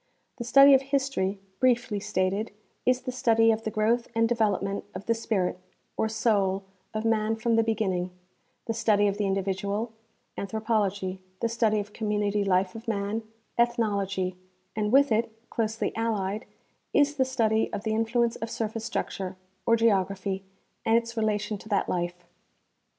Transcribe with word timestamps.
The 0.39 0.45
study 0.45 0.73
of 0.73 0.81
history, 0.81 1.39
briefly 1.59 1.99
stated, 1.99 2.49
is 2.87 3.01
the 3.01 3.11
study 3.11 3.51
of 3.51 3.63
the 3.65 3.69
growth 3.69 4.07
and 4.15 4.27
development 4.27 4.83
of 4.95 5.05
the 5.05 5.13
spirit, 5.13 5.59
or 5.95 6.09
soul, 6.09 6.63
of 6.91 7.05
man 7.05 7.35
from 7.35 7.55
the 7.55 7.61
begin 7.61 7.91
ning; 7.91 8.11
the 8.65 8.73
study 8.73 9.07
of 9.07 9.19
the 9.19 9.27
individual, 9.27 9.91
anthropology; 10.39 11.21
the 11.39 11.47
study 11.47 11.79
of 11.79 11.93
community 11.93 12.43
life 12.43 12.73
of 12.73 12.87
man, 12.87 13.21
ethnology; 13.59 14.35
and 14.75 14.91
with 14.91 15.11
it, 15.11 15.31
closely 15.51 15.95
allied, 15.95 16.45
is 16.95 17.17
the 17.17 17.23
study 17.23 17.71
of 17.71 17.83
the 17.83 17.93
influence 17.93 18.35
of 18.37 18.49
surface 18.49 18.83
structure, 18.83 19.35
or 19.67 19.75
geography, 19.75 20.43
and 20.83 20.97
its 20.97 21.15
relation 21.15 21.59
to 21.59 21.69
that 21.69 21.87
life. 21.87 22.25